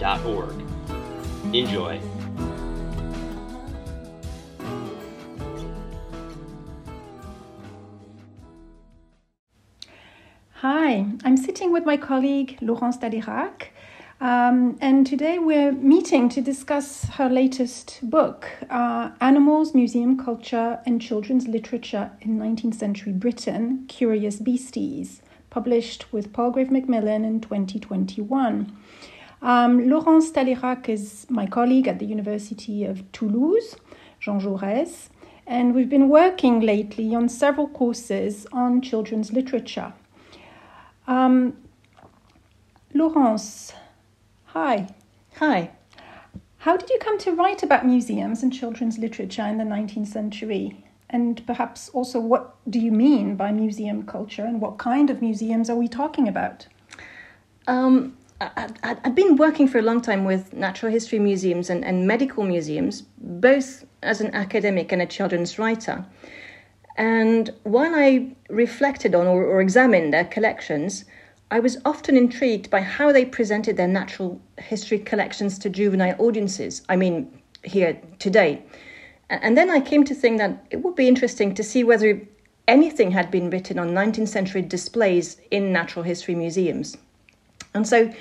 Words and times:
shcy.org. 0.00 1.54
Enjoy. 1.54 2.00
Hi, 10.54 11.06
I'm 11.24 11.36
sitting 11.36 11.72
with 11.72 11.86
my 11.86 11.96
colleague 11.96 12.58
Laurence 12.60 12.98
Talairach, 12.98 13.68
um, 14.20 14.76
and 14.82 15.06
today 15.06 15.38
we're 15.38 15.72
meeting 15.72 16.28
to 16.28 16.42
discuss 16.42 17.04
her 17.16 17.30
latest 17.30 18.00
book, 18.02 18.46
uh, 18.68 19.10
Animals, 19.22 19.74
Museum 19.74 20.22
Culture, 20.22 20.80
and 20.84 21.00
Children's 21.00 21.48
Literature 21.48 22.10
in 22.20 22.38
19th 22.38 22.74
Century 22.74 23.12
Britain 23.14 23.86
Curious 23.88 24.36
Beasties, 24.36 25.22
published 25.48 26.12
with 26.12 26.34
Palgrave 26.34 26.70
Macmillan 26.70 27.24
in 27.24 27.40
2021. 27.40 28.76
Um, 29.42 29.88
Laurence 29.88 30.30
Talairach 30.30 30.88
is 30.88 31.26
my 31.30 31.46
colleague 31.46 31.88
at 31.88 31.98
the 31.98 32.06
University 32.06 32.84
of 32.84 33.10
Toulouse, 33.12 33.76
Jean 34.18 34.40
Jaurès, 34.40 35.08
and 35.46 35.74
we've 35.74 35.88
been 35.88 36.08
working 36.08 36.60
lately 36.60 37.14
on 37.14 37.28
several 37.28 37.66
courses 37.68 38.46
on 38.52 38.82
children's 38.82 39.32
literature. 39.32 39.92
Um, 41.06 41.56
Laurence, 42.92 43.72
hi. 44.46 44.88
Hi. 45.36 45.70
How 46.58 46.76
did 46.76 46.90
you 46.90 46.98
come 47.00 47.18
to 47.20 47.32
write 47.32 47.62
about 47.62 47.86
museums 47.86 48.42
and 48.42 48.52
children's 48.52 48.98
literature 48.98 49.46
in 49.46 49.56
the 49.56 49.64
19th 49.64 50.08
century? 50.08 50.84
And 51.08 51.44
perhaps 51.46 51.88
also, 51.88 52.20
what 52.20 52.56
do 52.68 52.78
you 52.78 52.92
mean 52.92 53.34
by 53.34 53.50
museum 53.50 54.04
culture 54.04 54.44
and 54.44 54.60
what 54.60 54.76
kind 54.76 55.08
of 55.08 55.22
museums 55.22 55.70
are 55.70 55.76
we 55.76 55.88
talking 55.88 56.28
about? 56.28 56.66
Um, 57.66 58.16
I, 58.40 58.96
have 59.04 59.14
been 59.14 59.36
working 59.36 59.68
for 59.68 59.78
a 59.78 59.82
long 59.82 60.00
time 60.00 60.24
with 60.24 60.54
natural 60.54 60.90
history 60.90 61.18
museums 61.18 61.68
and, 61.68 61.84
and 61.84 62.06
medical 62.06 62.42
museums, 62.44 63.02
both 63.18 63.84
as 64.02 64.22
an 64.22 64.34
academic 64.34 64.92
and 64.92 65.02
a 65.02 65.06
children's 65.06 65.58
writer. 65.58 66.06
And 66.96 67.50
while 67.64 67.94
I 67.94 68.34
reflected 68.48 69.14
on 69.14 69.26
or, 69.26 69.44
or 69.44 69.60
examined 69.60 70.14
their 70.14 70.24
collections, 70.24 71.04
I 71.50 71.60
was 71.60 71.78
often 71.84 72.16
intrigued 72.16 72.70
by 72.70 72.80
how 72.80 73.12
they 73.12 73.26
presented 73.26 73.76
their 73.76 73.88
natural 73.88 74.40
history 74.58 74.98
collections 74.98 75.58
to 75.58 75.68
juvenile 75.68 76.16
audiences. 76.18 76.82
I 76.88 76.96
mean, 76.96 77.42
here 77.62 78.00
today. 78.18 78.62
And 79.28 79.56
then 79.56 79.68
I 79.68 79.80
came 79.80 80.04
to 80.04 80.14
think 80.14 80.38
that 80.38 80.64
it 80.70 80.82
would 80.82 80.94
be 80.94 81.08
interesting 81.08 81.54
to 81.54 81.62
see 81.62 81.84
whether 81.84 82.20
anything 82.66 83.10
had 83.10 83.30
been 83.30 83.50
written 83.50 83.78
on 83.78 83.90
19th 83.90 84.28
century 84.28 84.62
displays 84.62 85.36
in 85.50 85.72
natural 85.72 86.04
history 86.04 86.34
museums. 86.34 86.96
And 87.74 87.86
so, 87.86 88.12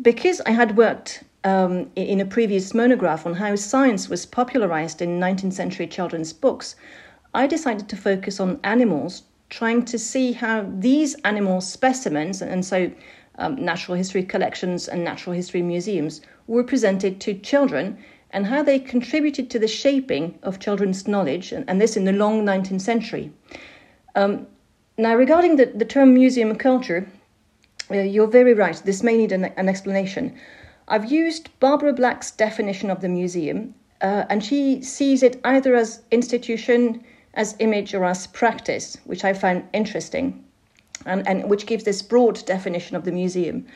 because 0.00 0.40
I 0.42 0.50
had 0.50 0.76
worked 0.76 1.24
um, 1.44 1.90
in 1.96 2.20
a 2.20 2.24
previous 2.24 2.72
monograph 2.72 3.26
on 3.26 3.34
how 3.34 3.56
science 3.56 4.08
was 4.08 4.24
popularized 4.24 5.02
in 5.02 5.20
19th 5.20 5.52
century 5.52 5.86
children's 5.86 6.32
books, 6.32 6.76
I 7.34 7.46
decided 7.46 7.88
to 7.88 7.96
focus 7.96 8.40
on 8.40 8.60
animals, 8.62 9.22
trying 9.50 9.84
to 9.86 9.98
see 9.98 10.32
how 10.32 10.66
these 10.78 11.14
animal 11.24 11.60
specimens, 11.60 12.42
and 12.42 12.64
so 12.64 12.90
um, 13.38 13.56
natural 13.56 13.96
history 13.96 14.22
collections 14.22 14.88
and 14.88 15.04
natural 15.04 15.34
history 15.34 15.62
museums, 15.62 16.20
were 16.46 16.64
presented 16.64 17.20
to 17.20 17.34
children 17.34 17.98
and 18.30 18.46
how 18.46 18.62
they 18.62 18.78
contributed 18.78 19.50
to 19.50 19.58
the 19.58 19.68
shaping 19.68 20.38
of 20.42 20.58
children's 20.58 21.06
knowledge, 21.06 21.52
and, 21.52 21.68
and 21.68 21.80
this 21.80 21.96
in 21.96 22.04
the 22.04 22.12
long 22.12 22.44
19th 22.44 22.80
century. 22.80 23.30
Um, 24.14 24.46
now, 24.96 25.14
regarding 25.14 25.56
the, 25.56 25.66
the 25.66 25.84
term 25.84 26.14
museum 26.14 26.54
culture, 26.56 27.06
uh, 27.92 28.00
you're 28.00 28.26
very 28.26 28.54
right, 28.54 28.80
this 28.84 29.02
may 29.02 29.16
need 29.16 29.32
an, 29.32 29.44
an 29.44 29.68
explanation. 29.68 30.34
I've 30.88 31.10
used 31.10 31.48
Barbara 31.60 31.92
Black's 31.92 32.30
definition 32.30 32.90
of 32.90 33.00
the 33.00 33.08
museum, 33.08 33.74
uh, 34.00 34.24
and 34.28 34.44
she 34.44 34.82
sees 34.82 35.22
it 35.22 35.40
either 35.44 35.74
as 35.74 36.02
institution, 36.10 37.04
as 37.34 37.56
image 37.60 37.94
or 37.94 38.04
as 38.04 38.26
practice, 38.26 38.98
which 39.04 39.24
I 39.24 39.32
found 39.32 39.64
interesting, 39.72 40.44
and, 41.06 41.26
and 41.26 41.48
which 41.48 41.66
gives 41.66 41.84
this 41.84 42.02
broad 42.02 42.44
definition 42.46 42.96
of 42.96 43.04
the 43.04 43.12
museum. 43.12 43.66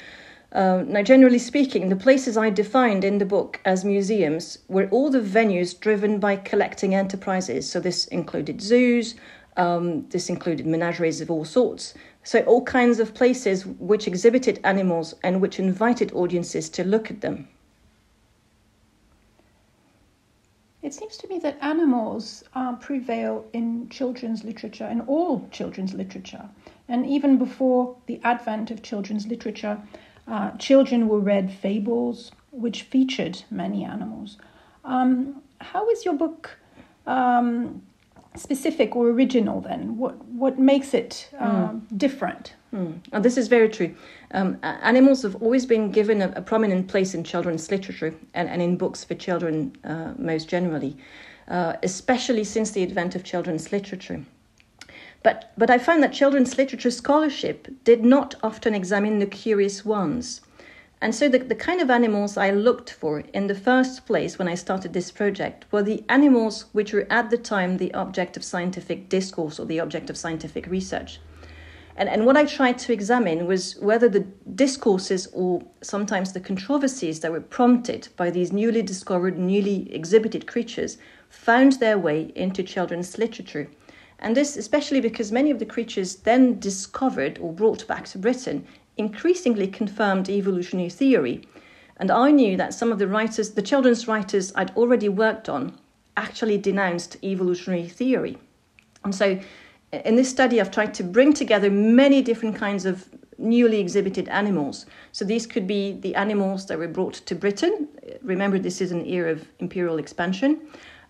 Uh, 0.53 0.85
now, 0.87 1.03
generally 1.03 1.39
speaking, 1.39 1.89
the 1.89 1.97
places 1.97 2.37
I 2.37 2.51
defined 2.51 3.05
in 3.05 3.19
the 3.19 3.25
book 3.25 3.61
as 3.65 3.85
museums 3.85 4.59
were 4.69 4.89
all 4.91 5.11
the 5.11 5.21
venues 5.21 5.79
driven 5.79 6.19
by 6.19 6.37
collecting 6.37 6.95
enterprises. 6.95 7.69
So, 7.69 7.81
this 7.81 8.07
included 8.07 8.61
zoos, 8.61 9.17
um, 9.57 10.09
this 10.09 10.29
included 10.29 10.67
menageries 10.67 11.21
of 11.21 11.31
all 11.31 11.45
sorts. 11.45 11.95
So, 12.23 12.41
all 12.41 12.63
kinds 12.63 12.99
of 12.99 13.15
places 13.15 13.67
which 13.67 14.07
exhibited 14.07 14.61
animals 14.65 15.15
and 15.23 15.41
which 15.41 15.59
invited 15.59 16.13
audiences 16.13 16.69
to 16.71 16.85
look 16.85 17.11
at 17.11 17.21
them. 17.21 17.49
It 20.83 20.95
seems 20.95 21.17
to 21.19 21.29
me 21.29 21.39
that 21.41 21.59
animals 21.61 22.45
uh, 22.55 22.77
prevail 22.77 23.45
in 23.53 23.89
children's 23.89 24.45
literature, 24.45 24.87
in 24.87 25.01
all 25.03 25.49
children's 25.51 25.95
literature. 25.95 26.49
And 26.89 27.07
even 27.07 27.39
before 27.39 27.97
the 28.07 28.21
advent 28.23 28.71
of 28.71 28.83
children's 28.83 29.27
literature, 29.27 29.81
uh, 30.29 30.53
children 30.59 31.09
were 31.09 31.19
read 31.19 31.51
fables 31.53 32.31
which 32.51 32.83
featured 32.83 33.43
many 33.51 33.85
animals. 33.85 34.39
Um, 34.85 35.43
how 35.61 35.89
is 35.91 36.05
your 36.05 36.15
book 36.15 36.57
um, 37.07 37.83
specific 38.39 38.97
or 38.97 39.09
original 39.09 39.61
then? 39.61 39.97
What, 39.97 40.25
what 40.27 40.59
makes 40.59 40.95
it 40.95 41.29
uh, 41.39 41.69
mm. 41.69 41.99
different? 41.99 42.55
Mm. 42.75 43.01
And 43.13 43.25
this 43.25 43.37
is 43.37 43.49
very 43.49 43.69
true. 43.69 43.95
Um, 44.33 44.59
animals 44.63 45.23
have 45.23 45.37
always 45.37 45.67
been 45.67 45.91
given 45.91 46.23
a, 46.23 46.33
a, 46.37 46.43
prominent 46.43 46.89
place 46.89 47.15
in 47.15 47.25
children's 47.25 47.71
literature 47.71 48.15
and, 48.35 48.49
and 48.49 48.61
in 48.61 48.77
books 48.77 49.05
for 49.05 49.15
children 49.15 49.77
uh, 49.85 50.13
most 50.19 50.49
generally, 50.49 50.97
uh, 51.49 51.75
especially 51.83 52.45
since 52.45 52.73
the 52.73 52.83
advent 52.83 53.15
of 53.15 53.25
children's 53.25 53.73
literature. 53.73 54.25
But, 55.23 55.53
but 55.57 55.71
I 55.71 55.79
find 55.79 56.03
that 56.03 56.13
children's 56.13 56.59
literature 56.59 56.91
scholarship 56.91 57.69
did 57.85 58.05
not 58.05 58.35
often 58.43 58.75
examine 58.75 59.19
the 59.19 59.27
curious 59.27 59.85
ones. 59.85 60.41
And 61.07 61.15
so 61.15 61.29
the, 61.29 61.39
the 61.39 61.55
kind 61.55 61.81
of 61.81 61.89
animals 61.89 62.37
I 62.37 62.51
looked 62.51 62.91
for 62.91 63.21
in 63.33 63.47
the 63.47 63.55
first 63.55 64.07
place 64.07 64.41
when 64.41 64.49
I 64.49 64.57
started 64.57 64.93
this 64.93 65.13
project 65.13 65.65
were 65.71 65.85
the 65.85 66.03
animals 66.09 66.65
which 66.73 66.93
were 66.93 67.07
at 67.09 67.31
the 67.31 67.39
time 67.39 67.77
the 67.77 67.95
object 67.95 68.37
of 68.37 68.43
scientific 68.43 69.09
discourse 69.09 69.61
or 69.61 69.67
the 69.67 69.79
object 69.79 70.11
of 70.11 70.17
scientific 70.17 70.67
research. 70.67 71.21
And, 71.97 72.09
and 72.09 72.27
what 72.27 72.37
I 72.37 72.45
tried 72.45 72.79
to 72.79 72.93
examine 72.93 73.47
was 73.47 73.77
whether 73.77 74.09
the 74.09 74.27
discourses 74.57 75.29
or 75.33 75.63
sometimes 75.81 76.33
the 76.33 76.41
controversies 76.41 77.21
that 77.21 77.31
were 77.31 77.41
prompted 77.41 78.09
by 78.17 78.31
these 78.31 78.51
newly 78.51 78.83
discovered, 78.83 79.39
newly 79.39 79.95
exhibited 79.95 80.49
creatures 80.49 80.99
found 81.29 81.75
their 81.75 81.99
way 81.99 82.33
into 82.35 82.65
children's 82.65 83.17
literature. 83.17 83.71
And 84.19 84.37
this 84.37 84.57
especially 84.57 85.01
because 85.01 85.31
many 85.31 85.53
of 85.53 85.61
the 85.61 85.67
creatures 85.67 86.17
then 86.17 86.59
discovered 86.59 87.39
or 87.39 87.53
brought 87.53 87.87
back 87.87 88.07
to 88.07 88.19
Britain 88.19 88.67
increasingly 88.97 89.69
confirmed 89.69 90.29
evolutionary 90.29 90.91
theory. 90.91 91.47
And 91.99 92.11
I 92.11 92.31
knew 92.31 92.57
that 92.57 92.75
some 92.75 92.93
of 92.93 92.99
the 92.99 93.09
writers, 93.09 93.51
the 93.51 93.63
children's 93.63 94.07
writers 94.07 94.53
I'd 94.55 94.77
already 94.77 95.09
worked 95.09 95.49
on, 95.49 95.79
actually 96.17 96.59
denounced 96.59 97.17
evolutionary 97.23 97.89
theory. 97.89 98.39
And 99.05 99.15
so 99.15 99.39
in 99.93 100.17
this 100.17 100.29
study, 100.29 100.61
I've 100.61 100.71
tried 100.71 100.95
to 100.95 101.05
bring 101.05 101.33
together 101.33 101.71
many 101.71 102.23
different 102.23 102.57
kinds 102.57 102.87
of 102.87 103.09
newly 103.39 103.81
exhibited 103.81 104.29
animals. 104.29 104.87
So 105.13 105.25
these 105.25 105.47
could 105.47 105.67
be 105.67 105.93
the 105.93 106.15
animals 106.15 106.67
that 106.67 106.79
were 106.79 106.89
brought 106.89 107.15
to 107.15 107.35
Britain. 107.35 107.89
Remember, 108.23 108.59
this 108.59 108.81
is 108.81 108.93
an 108.93 109.07
era 109.07 109.33
of 109.33 109.47
imperial 109.59 109.99
expansion. 109.99 110.61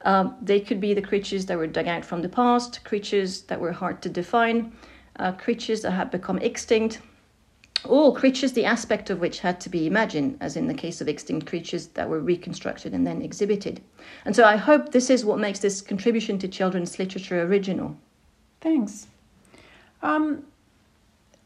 Um, 0.03 0.37
they 0.43 0.61
could 0.61 0.81
be 0.81 0.93
the 0.93 1.03
creatures 1.03 1.47
that 1.47 1.57
were 1.57 1.67
dug 1.67 1.89
out 1.89 2.05
from 2.05 2.23
the 2.23 2.29
past, 2.29 2.85
creatures 2.85 3.43
that 3.43 3.61
were 3.61 3.73
hard 3.73 4.03
to 4.03 4.09
define, 4.09 4.73
uh, 5.19 5.33
creatures 5.33 5.83
that 5.83 5.93
had 5.93 6.11
become 6.11 6.39
extinct, 6.39 7.01
or 7.85 8.15
creatures 8.15 8.53
the 8.53 8.65
aspect 8.65 9.11
of 9.11 9.21
which 9.21 9.41
had 9.41 9.61
to 9.61 9.69
be 9.69 9.87
imagined, 9.87 10.37
as 10.41 10.57
in 10.57 10.67
the 10.67 10.75
case 10.75 11.01
of 11.01 11.09
extinct 11.09 11.47
creatures 11.47 11.89
that 11.89 12.09
were 12.09 12.21
reconstructed 12.21 12.95
and 12.95 13.07
then 13.07 13.23
exhibited. 13.23 13.81
And 14.25 14.35
so 14.35 14.45
I 14.45 14.57
hope 14.57 14.93
this 14.93 15.11
is 15.11 15.25
what 15.25 15.39
makes 15.39 15.61
this 15.61 15.81
contribution 15.81 16.39
to 16.41 16.49
children's 16.49 16.99
literature 16.99 17.43
original. 17.43 17.97
Thanks. 18.61 19.07
Um, 20.03 20.45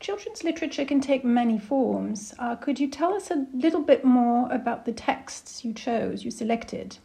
children's 0.00 0.44
literature 0.44 0.84
can 0.84 1.00
take 1.00 1.24
many 1.24 1.58
forms. 1.58 2.34
Uh, 2.38 2.56
could 2.56 2.80
you 2.80 2.88
tell 2.88 3.14
us 3.14 3.30
a 3.30 3.46
little 3.52 3.82
bit 3.82 4.04
more 4.04 4.50
about 4.50 4.84
the 4.84 4.92
texts 4.92 5.64
you 5.64 5.72
chose, 5.72 6.24
you 6.24 6.30
selected? 6.30 6.96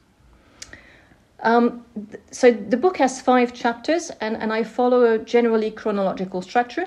Um, 1.42 1.86
so 2.31 2.51
the 2.51 2.78
book 2.78 2.98
has 2.98 3.21
five 3.21 3.54
chapters, 3.54 4.10
and, 4.21 4.38
and 4.38 4.54
I 4.54 4.63
follow 4.63 5.13
a 5.13 5.19
generally 5.19 5.69
chronological 5.69 6.42
structure. 6.42 6.86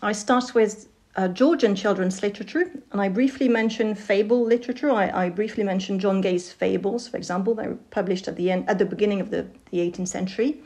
I 0.00 0.12
start 0.12 0.54
with 0.54 0.88
uh, 1.18 1.26
Georgian 1.26 1.74
children's 1.74 2.22
literature, 2.22 2.70
and 2.92 3.00
I 3.00 3.08
briefly 3.08 3.48
mention 3.48 3.96
fable 3.96 4.44
literature. 4.44 4.88
I, 4.88 5.24
I, 5.24 5.28
briefly 5.30 5.64
mention 5.64 5.98
John 5.98 6.20
Gay's 6.20 6.52
fables, 6.52 7.08
for 7.08 7.16
example, 7.16 7.56
they 7.56 7.66
were 7.66 7.78
published 7.90 8.28
at 8.28 8.36
the 8.36 8.52
end, 8.52 8.70
at 8.70 8.78
the 8.78 8.84
beginning 8.86 9.20
of 9.20 9.30
the, 9.30 9.48
the 9.72 9.78
18th 9.78 10.06
century. 10.06 10.62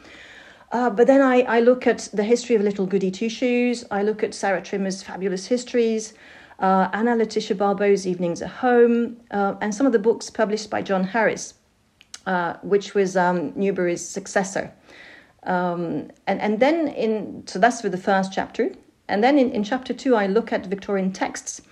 Uh, 0.71 0.91
but 0.91 1.07
then 1.07 1.23
I, 1.23 1.41
I 1.57 1.61
look 1.61 1.87
at 1.87 2.11
the 2.13 2.23
history 2.23 2.55
of 2.55 2.61
Little 2.61 2.85
Goody 2.85 3.11
Two 3.11 3.31
Shoes. 3.31 3.87
I 3.91 4.03
look 4.03 4.23
at 4.23 4.35
Sarah 4.35 4.61
Trimmer's 4.61 5.03
fabulous 5.03 5.47
histories, 5.47 6.13
uh, 6.59 6.91
Anna 6.93 7.17
Letitia 7.17 7.57
Barbauld's 7.57 8.07
Evenings 8.07 8.43
at 8.43 8.51
Home, 8.51 9.17
uh, 9.31 9.55
and 9.63 9.75
some 9.75 9.87
of 9.87 9.93
the 9.93 9.99
books 9.99 10.29
published 10.29 10.69
by 10.69 10.83
John 10.83 11.03
Harris, 11.03 11.55
uh, 12.27 12.59
which 12.63 12.93
was 12.93 13.17
um, 13.17 13.55
Newbery's 13.57 14.07
successor. 14.07 14.71
Um, 15.45 16.11
and, 16.27 16.43
and 16.43 16.61
then 16.61 16.89
in, 16.89 17.43
so 17.47 17.59
that's 17.59 17.81
for 17.81 17.89
the 17.89 17.97
first 17.97 18.35
chapter. 18.35 18.71
And 19.09 19.23
then 19.23 19.39
in, 19.39 19.51
in 19.51 19.65
chapter 19.65 19.93
two, 19.93 20.15
I 20.15 20.27
look 20.27 20.53
at 20.53 20.67
Victorian 20.67 21.13
texts. 21.13 21.63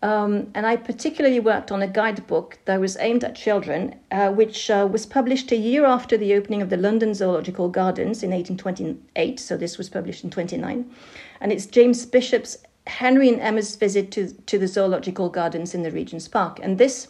Um, 0.00 0.52
and 0.54 0.64
I 0.64 0.76
particularly 0.76 1.40
worked 1.40 1.72
on 1.72 1.82
a 1.82 1.88
guidebook 1.88 2.58
that 2.66 2.78
was 2.78 2.96
aimed 2.98 3.24
at 3.24 3.34
children, 3.34 3.96
uh, 4.12 4.30
which 4.30 4.70
uh, 4.70 4.88
was 4.90 5.04
published 5.06 5.50
a 5.50 5.56
year 5.56 5.84
after 5.84 6.16
the 6.16 6.34
opening 6.34 6.62
of 6.62 6.70
the 6.70 6.76
London 6.76 7.14
Zoological 7.14 7.68
Gardens 7.68 8.22
in 8.22 8.30
1828. 8.30 9.40
So 9.40 9.56
this 9.56 9.76
was 9.76 9.88
published 9.88 10.22
in 10.22 10.30
29. 10.30 10.88
And 11.40 11.52
it's 11.52 11.66
James 11.66 12.06
Bishop's 12.06 12.58
Henry 12.86 13.28
and 13.28 13.40
Emma's 13.40 13.74
visit 13.74 14.12
to, 14.12 14.32
to 14.32 14.58
the 14.58 14.68
Zoological 14.68 15.28
Gardens 15.28 15.74
in 15.74 15.82
the 15.82 15.90
Regent's 15.90 16.28
Park. 16.28 16.60
And 16.62 16.78
this 16.78 17.08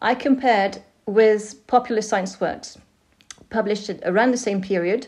I 0.00 0.14
compared 0.14 0.82
with 1.06 1.66
popular 1.66 2.02
science 2.02 2.40
works 2.40 2.78
published 3.50 3.90
around 4.04 4.30
the 4.30 4.36
same 4.38 4.60
period. 4.60 5.06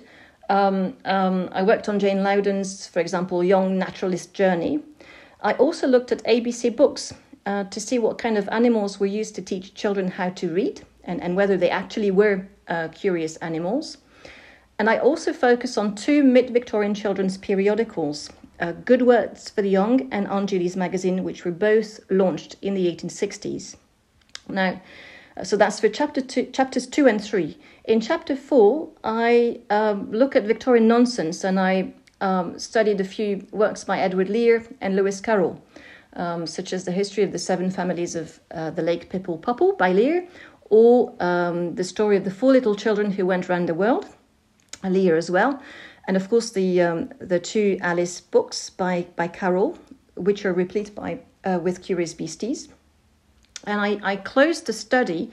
Um, 0.50 0.96
um, 1.04 1.48
I 1.52 1.62
worked 1.62 1.88
on 1.88 2.00
Jane 2.00 2.24
Loudon's, 2.24 2.88
for 2.88 2.98
example, 2.98 3.44
Young 3.44 3.78
Naturalist 3.78 4.34
Journey, 4.34 4.80
I 5.42 5.52
also 5.54 5.86
looked 5.86 6.10
at 6.10 6.24
ABC 6.24 6.74
books 6.74 7.14
uh, 7.46 7.64
to 7.64 7.80
see 7.80 8.00
what 8.00 8.18
kind 8.18 8.36
of 8.36 8.48
animals 8.48 8.98
were 8.98 9.06
used 9.06 9.36
to 9.36 9.42
teach 9.42 9.74
children 9.74 10.08
how 10.08 10.30
to 10.30 10.52
read 10.52 10.82
and, 11.04 11.22
and 11.22 11.36
whether 11.36 11.56
they 11.56 11.70
actually 11.70 12.10
were 12.10 12.48
uh, 12.66 12.88
curious 12.88 13.36
animals. 13.36 13.98
And 14.80 14.90
I 14.90 14.98
also 14.98 15.32
focus 15.32 15.78
on 15.78 15.94
two 15.94 16.24
mid 16.24 16.50
Victorian 16.50 16.94
children's 16.94 17.38
periodicals 17.38 18.28
uh, 18.58 18.72
Good 18.72 19.02
Words 19.02 19.50
for 19.50 19.62
the 19.62 19.70
Young 19.70 20.12
and 20.12 20.26
Aunt 20.26 20.50
Judy's 20.50 20.76
Magazine, 20.76 21.22
which 21.22 21.44
were 21.44 21.52
both 21.52 22.00
launched 22.10 22.56
in 22.60 22.74
the 22.74 22.94
1860s. 22.94 23.76
Now, 24.48 24.82
so 25.42 25.56
that's 25.56 25.80
for 25.80 25.88
chapter 25.88 26.20
two, 26.20 26.46
chapters 26.46 26.86
two 26.86 27.06
and 27.06 27.22
three. 27.22 27.56
In 27.84 28.00
chapter 28.00 28.36
four, 28.36 28.90
I 29.04 29.60
um, 29.70 30.10
look 30.12 30.36
at 30.36 30.44
Victorian 30.44 30.86
nonsense 30.88 31.44
and 31.44 31.58
I 31.58 31.92
um, 32.20 32.58
studied 32.58 33.00
a 33.00 33.04
few 33.04 33.46
works 33.50 33.84
by 33.84 33.98
Edward 33.98 34.28
Lear 34.28 34.64
and 34.80 34.94
Lewis 34.96 35.20
Carroll, 35.20 35.62
um, 36.14 36.46
such 36.46 36.72
as 36.72 36.84
The 36.84 36.92
History 36.92 37.22
of 37.24 37.32
the 37.32 37.38
Seven 37.38 37.70
Families 37.70 38.14
of 38.14 38.40
uh, 38.50 38.70
the 38.70 38.82
Lake 38.82 39.08
Pipple 39.08 39.38
Popple 39.38 39.74
by 39.76 39.92
Lear, 39.92 40.28
or 40.64 41.14
um, 41.20 41.74
The 41.74 41.84
Story 41.84 42.16
of 42.16 42.24
the 42.24 42.30
Four 42.30 42.52
Little 42.52 42.74
Children 42.74 43.12
Who 43.12 43.26
Went 43.26 43.48
Round 43.48 43.68
the 43.68 43.74
World, 43.74 44.06
Lear 44.84 45.16
as 45.16 45.30
well. 45.30 45.62
And 46.06 46.16
of 46.16 46.28
course, 46.28 46.50
the, 46.50 46.82
um, 46.82 47.10
the 47.18 47.38
two 47.38 47.78
Alice 47.80 48.20
books 48.20 48.70
by, 48.70 49.06
by 49.16 49.28
Carroll, 49.28 49.78
which 50.16 50.44
are 50.44 50.52
replete 50.52 50.94
by, 50.94 51.20
uh, 51.44 51.58
with 51.62 51.82
curious 51.82 52.14
beasties. 52.14 52.68
And 53.64 53.80
I, 53.80 54.00
I 54.02 54.16
closed 54.16 54.66
the 54.66 54.72
study 54.72 55.30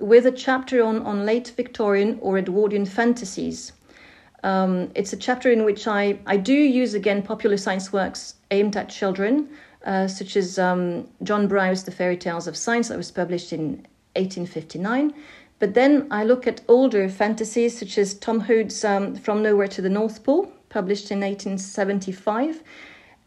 with 0.00 0.26
a 0.26 0.32
chapter 0.32 0.84
on, 0.84 1.02
on 1.02 1.26
late 1.26 1.52
Victorian 1.56 2.18
or 2.20 2.38
Edwardian 2.38 2.86
fantasies 2.86 3.72
um, 4.44 4.90
it's 4.94 5.12
a 5.12 5.16
chapter 5.16 5.50
in 5.50 5.64
which 5.64 5.86
I, 5.86 6.18
I 6.26 6.36
do 6.36 6.54
use 6.54 6.94
again 6.94 7.22
popular 7.22 7.56
science 7.56 7.92
works 7.92 8.34
aimed 8.50 8.76
at 8.76 8.88
children, 8.88 9.48
uh, 9.84 10.06
such 10.06 10.36
as 10.36 10.58
um, 10.58 11.08
John 11.22 11.48
Brough's 11.48 11.84
The 11.84 11.90
Fairy 11.90 12.16
Tales 12.16 12.46
of 12.46 12.56
Science, 12.56 12.88
that 12.88 12.96
was 12.96 13.10
published 13.10 13.52
in 13.52 13.86
1859. 14.14 15.12
But 15.58 15.74
then 15.74 16.06
I 16.10 16.22
look 16.22 16.46
at 16.46 16.60
older 16.68 17.08
fantasies, 17.08 17.78
such 17.78 17.98
as 17.98 18.14
Tom 18.14 18.40
Hood's 18.40 18.84
um, 18.84 19.16
From 19.16 19.42
Nowhere 19.42 19.66
to 19.68 19.82
the 19.82 19.88
North 19.88 20.22
Pole, 20.22 20.52
published 20.68 21.10
in 21.10 21.20
1875. 21.20 22.62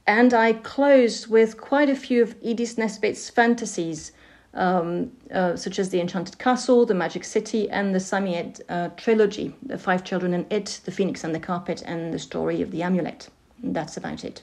And 0.08 0.34
I 0.34 0.54
close 0.54 1.28
with 1.28 1.60
quite 1.60 1.90
a 1.90 1.96
few 1.96 2.24
of 2.24 2.36
Edith 2.42 2.78
Nesbit's 2.78 3.30
fantasies 3.30 4.14
um, 4.54 5.12
uh, 5.34 5.56
such 5.56 5.80
as 5.80 5.90
The 5.90 6.02
Enchanted 6.02 6.38
Castle, 6.38 6.86
The 6.86 6.94
Magic 6.94 7.24
City, 7.24 7.70
and 7.70 7.96
the 7.96 8.00
Psammead 8.00 8.62
uh, 8.70 8.90
trilogy 8.98 9.56
The 9.64 9.78
Five 9.78 10.04
Children 10.04 10.34
and 10.34 10.52
It, 10.52 10.82
The 10.86 10.92
Phoenix 10.92 11.24
and 11.24 11.34
the 11.34 11.40
Carpet, 11.40 11.82
and 11.86 12.14
The 12.14 12.20
Story 12.20 12.62
of 12.62 12.72
the 12.72 12.84
Amulet. 12.84 13.30
And 13.62 13.76
that's 13.76 13.98
about 13.98 14.24
it. 14.24 14.42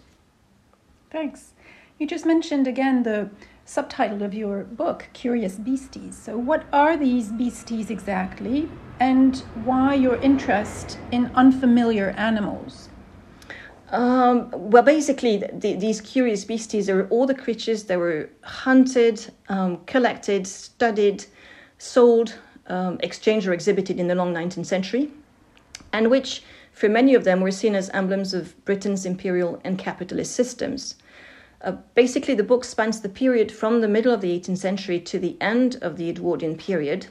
Thanks. 1.10 1.52
You 1.98 2.06
just 2.06 2.26
mentioned 2.26 2.66
again 2.66 3.02
the 3.02 3.30
subtitle 3.64 4.22
of 4.22 4.32
your 4.32 4.64
book, 4.64 5.08
Curious 5.12 5.56
Beasties. 5.56 6.16
So, 6.16 6.38
what 6.38 6.64
are 6.72 6.96
these 6.96 7.32
beasties 7.32 7.90
exactly, 7.90 8.68
and 9.00 9.38
why 9.64 9.94
your 9.94 10.16
interest 10.16 10.98
in 11.12 11.30
unfamiliar 11.34 12.10
animals? 12.10 12.88
Um, 13.90 14.50
well, 14.52 14.82
basically, 14.82 15.38
the, 15.38 15.74
these 15.74 16.00
curious 16.00 16.44
beasties 16.44 16.90
are 16.90 17.08
all 17.08 17.26
the 17.26 17.34
creatures 17.34 17.84
that 17.84 17.98
were 17.98 18.28
hunted, 18.42 19.32
um, 19.48 19.78
collected, 19.86 20.46
studied, 20.46 21.24
sold, 21.78 22.34
um, 22.66 22.98
exchanged, 23.02 23.46
or 23.46 23.54
exhibited 23.54 23.98
in 23.98 24.06
the 24.06 24.14
long 24.14 24.34
19th 24.34 24.66
century, 24.66 25.10
and 25.92 26.10
which, 26.10 26.42
for 26.72 26.88
many 26.88 27.14
of 27.14 27.24
them, 27.24 27.40
were 27.40 27.50
seen 27.50 27.74
as 27.74 27.88
emblems 27.90 28.34
of 28.34 28.62
Britain's 28.66 29.06
imperial 29.06 29.58
and 29.64 29.78
capitalist 29.78 30.34
systems. 30.34 30.96
Uh, 31.62 31.72
basically, 31.94 32.34
the 32.34 32.44
book 32.44 32.64
spans 32.64 33.00
the 33.00 33.08
period 33.08 33.50
from 33.50 33.80
the 33.80 33.88
middle 33.88 34.12
of 34.12 34.20
the 34.20 34.38
18th 34.38 34.58
century 34.58 35.00
to 35.00 35.18
the 35.18 35.36
end 35.40 35.78
of 35.80 35.96
the 35.96 36.10
Edwardian 36.10 36.56
period, 36.56 37.06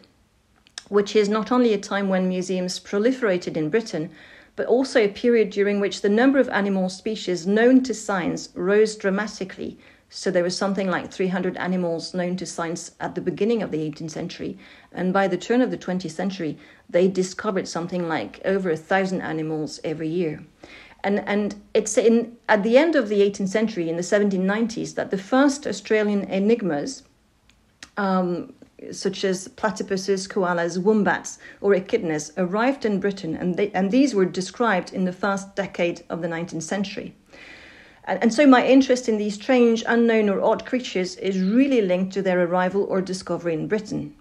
which 0.89 1.15
is 1.15 1.27
not 1.27 1.51
only 1.51 1.73
a 1.73 1.79
time 1.79 2.07
when 2.07 2.29
museums 2.29 2.79
proliferated 2.79 3.57
in 3.57 3.69
Britain 3.69 4.11
but 4.57 4.65
also 4.65 4.99
a 4.99 5.07
period 5.07 5.51
during 5.51 5.79
which 5.79 6.01
the 6.01 6.09
number 6.09 6.39
of 6.39 6.49
animal 6.49 6.89
species 6.89 7.47
known 7.47 7.81
to 7.83 7.93
science 7.93 8.49
rose 8.55 8.95
dramatically. 8.97 9.77
So 10.09 10.31
there 10.31 10.43
was 10.43 10.57
something 10.57 10.89
like 10.89 11.11
300 11.11 11.55
animals 11.57 12.13
known 12.13 12.35
to 12.37 12.45
science 12.45 12.91
at 12.99 13.13
the 13.13 13.21
beginning 13.21 13.61
of 13.61 13.69
the 13.71 13.77
18th 13.77 14.11
century. 14.11 14.57
And 14.91 15.13
by 15.13 15.27
the 15.27 15.37
turn 15.37 15.61
of 15.61 15.69
the 15.69 15.77
20th 15.77 16.11
century, 16.11 16.57
they 16.89 17.07
discovered 17.07 17.67
something 17.67 18.07
like 18.09 18.41
over 18.45 18.71
a 18.71 18.77
thousand 18.77 19.21
animals 19.21 19.79
every 19.83 20.07
year. 20.07 20.43
And, 21.03 21.19
and 21.27 21.61
it's 21.75 21.95
in, 21.95 22.35
at 22.49 22.63
the 22.63 22.79
end 22.79 22.95
of 22.95 23.09
the 23.09 23.21
18th 23.21 23.49
century, 23.49 23.89
in 23.89 23.95
the 23.95 24.01
1790s, 24.01 24.95
that 24.95 25.11
the 25.11 25.19
first 25.19 25.67
Australian 25.67 26.23
enigmas 26.23 27.03
um, 27.95 28.53
such 28.91 29.23
as 29.23 29.47
platypuses, 29.49 30.27
koalas, 30.27 30.77
wombats, 30.77 31.39
or 31.61 31.73
echidnas, 31.73 32.31
arrived 32.37 32.85
in 32.85 32.99
Britain, 32.99 33.35
and, 33.35 33.55
they, 33.55 33.71
and 33.71 33.91
these 33.91 34.13
were 34.13 34.25
described 34.25 34.93
in 34.93 35.05
the 35.05 35.13
first 35.13 35.55
decade 35.55 36.03
of 36.09 36.21
the 36.21 36.27
19th 36.27 36.63
century. 36.63 37.15
And, 38.03 38.21
and 38.21 38.33
so, 38.33 38.45
my 38.45 38.65
interest 38.65 39.09
in 39.09 39.17
these 39.17 39.35
strange, 39.35 39.83
unknown, 39.87 40.29
or 40.29 40.41
odd 40.41 40.65
creatures 40.65 41.15
is 41.17 41.39
really 41.39 41.81
linked 41.81 42.13
to 42.13 42.21
their 42.21 42.41
arrival 42.43 42.83
or 42.83 43.01
discovery 43.01 43.53
in 43.53 43.67
Britain. 43.67 44.15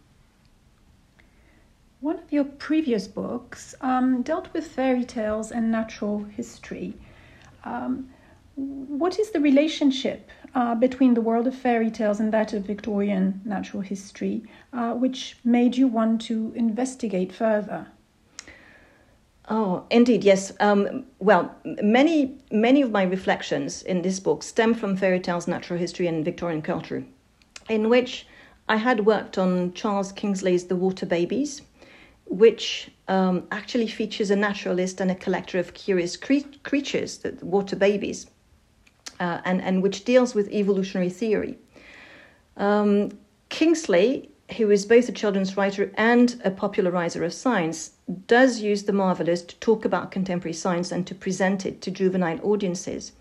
One 2.00 2.18
of 2.18 2.32
your 2.32 2.44
previous 2.44 3.06
books 3.06 3.75
um, 3.80 4.22
dealt 4.22 4.52
with 4.52 4.66
fairy 4.66 5.04
tales 5.04 5.50
and 5.50 5.70
natural 5.70 6.25
history. 6.25 6.94
Um, 7.64 8.10
what 8.54 9.18
is 9.18 9.30
the 9.30 9.40
relationship 9.40 10.30
uh, 10.56 10.75
between 10.75 11.12
the 11.12 11.20
world 11.20 11.46
of 11.46 11.54
fairy 11.54 11.90
tales 11.90 12.18
and 12.18 12.32
that 12.32 12.54
of 12.54 12.62
Victorian 12.62 13.42
natural 13.44 13.82
history, 13.82 14.42
uh, 14.72 14.94
which 14.94 15.36
made 15.44 15.76
you 15.76 15.86
want 15.86 16.22
to 16.22 16.50
investigate 16.56 17.30
further? 17.30 17.86
Oh, 19.50 19.84
indeed, 19.90 20.25
yes. 20.25 20.52
Um, 20.58 21.04
well, 21.18 21.54
many 21.82 22.38
many 22.50 22.80
of 22.80 22.90
my 22.90 23.02
reflections 23.02 23.82
in 23.82 24.00
this 24.00 24.18
book 24.18 24.42
stem 24.42 24.72
from 24.72 24.96
fairy 24.96 25.20
tales, 25.20 25.46
natural 25.46 25.78
history, 25.78 26.06
and 26.06 26.25
Victorian 26.25 26.62
culture, 26.62 27.04
in 27.68 27.90
which 27.90 28.26
I 28.66 28.76
had 28.76 29.04
worked 29.04 29.36
on 29.36 29.75
Charles 29.75 30.10
Kingsley's 30.10 30.64
The 30.64 30.75
Water 30.75 31.06
Babies, 31.06 31.60
which 32.25 32.90
um, 33.08 33.46
actually 33.52 33.88
features 33.88 34.30
a 34.30 34.36
naturalist 34.36 35.02
and 35.02 35.10
a 35.10 35.14
collector 35.14 35.58
of 35.58 35.75
curious 35.75 36.16
cre- 36.16 36.48
creatures, 36.62 37.18
the 37.18 37.36
water 37.42 37.76
babies 37.76 38.26
uh, 39.20 39.40
and, 39.44 39.61
and 39.62 39.82
which 39.82 40.04
deals 40.04 40.35
with 40.35 40.49
evolutionary 40.50 41.11
theory. 41.11 41.58
Um, 42.56 43.11
Kingsley, 43.49 44.30
who 44.56 44.70
is 44.70 44.87
both 44.87 45.08
a 45.08 45.12
children's 45.12 45.56
writer 45.56 45.90
and 45.96 46.40
a 46.44 46.50
popularizer 46.50 47.25
of 47.25 47.32
science, 47.32 47.92
does 48.26 48.61
use 48.61 48.85
the 48.85 48.92
marvelous 48.92 49.42
to 49.42 49.56
talk 49.56 49.85
about 49.85 50.11
contemporary 50.11 50.54
science 50.54 50.92
and 50.92 51.06
to 51.06 51.14
present 51.14 51.66
it 51.66 51.80
to 51.82 51.90
juvenile 51.90 52.40
audiences. 52.42 53.12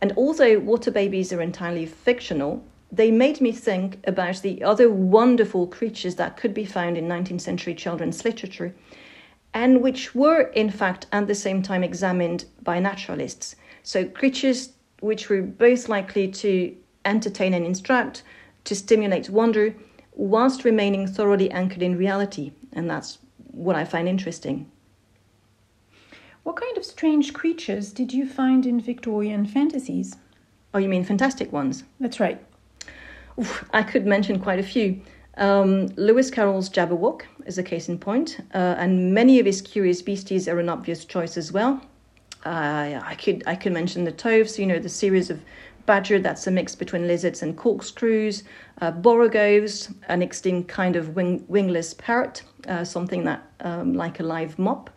And 0.00 0.12
although 0.16 0.58
water 0.58 0.90
babies 0.90 1.32
are 1.32 1.42
entirely 1.42 1.86
fictional, 1.86 2.62
they 2.90 3.10
made 3.10 3.40
me 3.40 3.52
think 3.52 3.98
about 4.06 4.42
the 4.42 4.62
other 4.62 4.88
wonderful 4.90 5.66
creatures 5.66 6.14
that 6.16 6.36
could 6.36 6.54
be 6.54 6.64
found 6.64 6.96
in 6.96 7.08
19th 7.08 7.40
century 7.40 7.74
children's 7.74 8.24
literature 8.24 8.74
and 9.54 9.82
which 9.82 10.14
were, 10.14 10.42
in 10.42 10.70
fact, 10.70 11.06
at 11.12 11.26
the 11.26 11.34
same 11.34 11.62
time 11.62 11.82
examined 11.82 12.44
by 12.62 12.78
naturalists. 12.78 13.56
So, 13.82 14.04
creatures 14.04 14.70
which 15.00 15.28
were 15.28 15.42
both 15.42 15.88
likely 15.88 16.28
to 16.28 16.76
entertain 17.04 17.54
and 17.54 17.64
instruct, 17.64 18.22
to 18.64 18.74
stimulate 18.74 19.30
wonder, 19.30 19.74
whilst 20.14 20.64
remaining 20.64 21.06
thoroughly 21.06 21.50
anchored 21.50 21.82
in 21.82 21.96
reality. 21.96 22.52
And 22.72 22.90
that's 22.90 23.18
what 23.52 23.76
I 23.76 23.84
find 23.84 24.08
interesting. 24.08 24.70
What 26.42 26.56
kind 26.56 26.76
of 26.76 26.84
strange 26.84 27.32
creatures 27.32 27.92
did 27.92 28.12
you 28.12 28.26
find 28.26 28.64
in 28.66 28.80
Victorian 28.80 29.46
fantasies? 29.46 30.16
Oh, 30.72 30.78
you 30.78 30.88
mean 30.88 31.04
fantastic 31.04 31.52
ones? 31.52 31.84
That's 32.00 32.20
right. 32.20 32.42
Oof, 33.38 33.64
I 33.72 33.82
could 33.82 34.06
mention 34.06 34.40
quite 34.40 34.58
a 34.58 34.62
few. 34.62 35.00
Um, 35.36 35.86
Lewis 35.96 36.30
Carroll's 36.30 36.68
Jabberwock 36.68 37.22
is 37.46 37.58
a 37.58 37.62
case 37.62 37.88
in 37.88 37.98
point, 37.98 38.38
uh, 38.54 38.74
and 38.78 39.14
many 39.14 39.38
of 39.38 39.46
his 39.46 39.62
curious 39.62 40.02
beasties 40.02 40.48
are 40.48 40.58
an 40.58 40.68
obvious 40.68 41.04
choice 41.04 41.36
as 41.36 41.52
well. 41.52 41.80
Uh, 42.44 43.00
I 43.02 43.14
could 43.14 43.42
I 43.46 43.56
could 43.56 43.72
mention 43.72 44.04
the 44.04 44.12
Toves, 44.12 44.58
you 44.58 44.66
know, 44.66 44.78
the 44.78 44.88
series 44.88 45.30
of 45.30 45.40
badger 45.86 46.18
that's 46.20 46.46
a 46.46 46.50
mix 46.50 46.74
between 46.74 47.06
lizards 47.06 47.42
and 47.42 47.56
corkscrews, 47.56 48.44
uh, 48.82 48.90
borogoves, 48.90 49.90
an 50.08 50.22
extinct 50.22 50.68
kind 50.68 50.96
of 50.96 51.16
wing, 51.16 51.44
wingless 51.48 51.94
parrot, 51.94 52.42
uh, 52.68 52.84
something 52.84 53.24
that 53.24 53.42
um, 53.60 53.94
like 53.94 54.20
a 54.20 54.22
live 54.22 54.58
mop. 54.58 54.90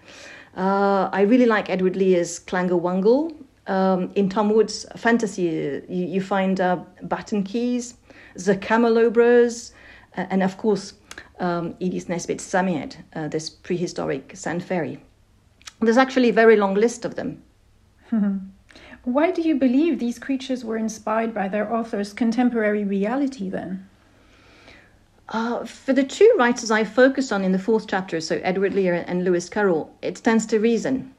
Uh, 0.55 1.09
I 1.13 1.21
really 1.21 1.45
like 1.45 1.69
Edward 1.69 1.95
Lear's 1.95 2.39
Clangle 2.39 3.33
Um, 3.67 4.11
in 4.15 4.27
Tom 4.27 4.49
Hood's 4.49 4.85
fantasy, 4.97 5.43
you, 5.87 6.05
you 6.13 6.21
find 6.21 6.59
uh, 6.59 6.83
baton 7.03 7.43
keys, 7.43 7.95
the 8.35 8.57
camelobras, 8.57 9.71
and 10.13 10.43
of 10.43 10.57
course, 10.57 10.93
um, 11.39 11.75
Edith 11.79 12.09
Nesbit's 12.09 12.43
Psammead, 12.43 12.97
uh, 13.15 13.27
this 13.29 13.49
prehistoric 13.49 14.35
sand 14.35 14.63
fairy. 14.63 14.99
There's 15.81 15.97
actually 15.97 16.29
a 16.29 16.33
very 16.33 16.57
long 16.57 16.75
list 16.75 17.05
of 17.05 17.15
them. 17.15 17.41
Why 19.03 19.31
do 19.31 19.41
you 19.41 19.55
believe 19.55 19.97
these 19.97 20.19
creatures 20.19 20.63
were 20.63 20.77
inspired 20.77 21.33
by 21.33 21.47
their 21.47 21.73
author's 21.73 22.13
contemporary 22.13 22.83
reality 22.83 23.49
then? 23.49 23.87
Uh, 25.29 25.65
for 25.65 25.93
the 25.93 26.03
two 26.03 26.35
writers 26.37 26.69
I 26.69 26.83
focused 26.83 27.31
on 27.31 27.43
in 27.43 27.51
the 27.51 27.59
fourth 27.59 27.87
chapter, 27.87 28.19
so 28.21 28.39
Edward 28.43 28.73
Lear 28.73 29.03
and 29.07 29.23
Lewis 29.23 29.49
Carroll, 29.49 29.91
it 30.01 30.17
stands 30.17 30.45
to 30.47 30.59
reason. 30.59 31.15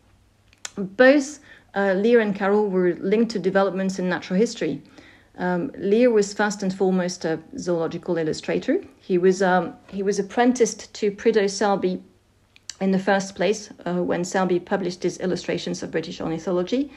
Both 0.76 1.40
uh, 1.74 1.94
Lear 1.94 2.20
and 2.20 2.34
Carroll 2.34 2.68
were 2.68 2.94
linked 3.00 3.32
to 3.32 3.38
developments 3.38 3.98
in 3.98 4.08
natural 4.08 4.38
history. 4.38 4.82
Um, 5.38 5.72
Lear 5.76 6.10
was 6.10 6.34
first 6.34 6.62
and 6.62 6.72
foremost 6.72 7.24
a 7.24 7.40
zoological 7.58 8.18
illustrator. 8.18 8.84
He 9.00 9.16
was 9.18 9.42
um, 9.42 9.74
he 9.88 10.02
was 10.02 10.18
apprenticed 10.18 10.92
to 10.94 11.10
Prideaux 11.10 11.46
Selby 11.46 12.02
in 12.80 12.90
the 12.90 12.98
first 12.98 13.34
place 13.34 13.70
uh, 13.86 13.94
when 13.94 14.24
Selby 14.24 14.58
published 14.60 15.02
his 15.02 15.18
illustrations 15.18 15.82
of 15.82 15.90
British 15.90 16.20
ornithology. 16.20 16.90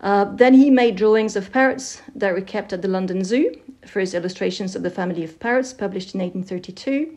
Uh, 0.00 0.24
then 0.24 0.54
he 0.54 0.70
made 0.70 0.96
drawings 0.96 1.36
of 1.36 1.52
parrots 1.52 2.00
that 2.14 2.32
were 2.32 2.40
kept 2.40 2.72
at 2.72 2.82
the 2.82 2.88
London 2.88 3.22
Zoo 3.22 3.54
for 3.86 4.00
his 4.00 4.14
illustrations 4.14 4.74
of 4.74 4.82
the 4.82 4.90
family 4.90 5.24
of 5.24 5.38
parrots, 5.38 5.72
published 5.72 6.14
in 6.14 6.20
1832. 6.20 7.16